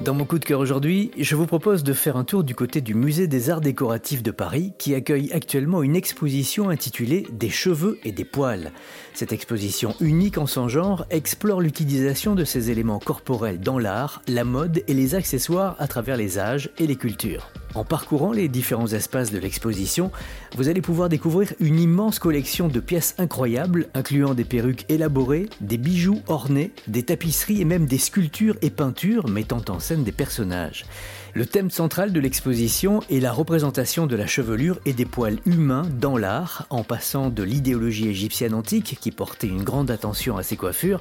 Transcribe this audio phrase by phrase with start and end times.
[0.00, 2.80] Dans mon coup de cœur aujourd'hui, je vous propose de faire un tour du côté
[2.80, 7.98] du Musée des Arts Décoratifs de Paris qui accueille actuellement une exposition intitulée Des cheveux
[8.04, 8.72] et des poils.
[9.12, 14.44] Cette exposition unique en son genre explore l'utilisation de ces éléments corporels dans l'art, la
[14.44, 17.50] mode et les accessoires à travers les âges et les cultures.
[17.74, 20.10] En parcourant les différents espaces de l'exposition,
[20.56, 25.78] vous allez pouvoir découvrir une immense collection de pièces incroyables, incluant des perruques élaborées, des
[25.78, 30.84] bijoux ornés, des tapisseries et même des sculptures et peintures mettant en scène des personnages.
[31.32, 35.86] Le thème central de l'exposition est la représentation de la chevelure et des poils humains
[36.00, 40.56] dans l'art, en passant de l'idéologie égyptienne antique qui portait une grande attention à ses
[40.56, 41.00] coiffures,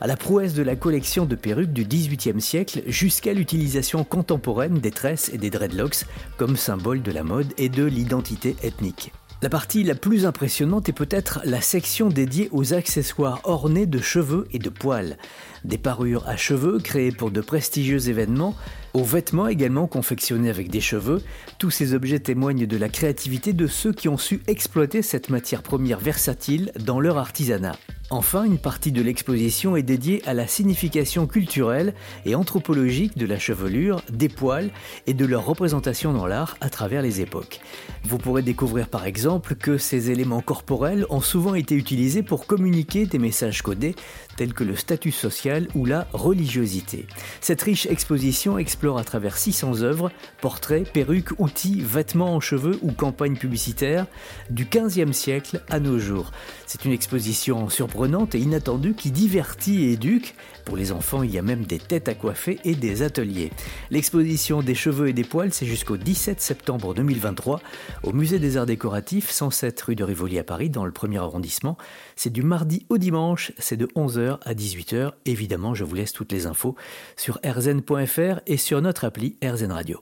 [0.00, 4.90] à la prouesse de la collection de perruques du XVIIIe siècle jusqu'à l'utilisation contemporaine des
[4.90, 6.04] tresses et des dreadlocks
[6.36, 9.12] comme symbole de la mode et de l'identité ethnique.
[9.42, 14.48] La partie la plus impressionnante est peut-être la section dédiée aux accessoires ornés de cheveux
[14.50, 15.18] et de poils.
[15.62, 18.56] Des parures à cheveux créées pour de prestigieux événements,
[18.94, 21.22] aux vêtements également confectionnés avec des cheveux,
[21.58, 25.62] tous ces objets témoignent de la créativité de ceux qui ont su exploiter cette matière
[25.62, 27.76] première versatile dans leur artisanat.
[28.08, 31.92] Enfin, une partie de l'exposition est dédiée à la signification culturelle
[32.24, 34.70] et anthropologique de la chevelure, des poils
[35.08, 37.60] et de leur représentation dans l'art à travers les époques.
[38.04, 43.06] Vous pourrez découvrir par exemple que ces éléments corporels ont souvent été utilisés pour communiquer
[43.06, 43.96] des messages codés
[44.36, 47.06] tels que le statut social ou la religiosité.
[47.40, 52.92] Cette riche exposition explore à travers 600 œuvres, portraits, perruques, outils, vêtements en cheveux ou
[52.92, 54.06] campagnes publicitaires
[54.48, 56.30] du 15e siècle à nos jours.
[56.66, 57.95] C'est une exposition surprenante
[58.34, 60.34] et inattendue qui divertit et éduque.
[60.64, 63.50] Pour les enfants, il y a même des têtes à coiffer et des ateliers.
[63.90, 67.60] L'exposition des cheveux et des poils, c'est jusqu'au 17 septembre 2023
[68.02, 71.78] au Musée des Arts Décoratifs, 107 rue de Rivoli à Paris, dans le premier arrondissement.
[72.16, 75.12] C'est du mardi au dimanche, c'est de 11h à 18h.
[75.24, 76.74] Évidemment, je vous laisse toutes les infos
[77.16, 79.94] sur rzn.fr et sur notre appli RZN Radio.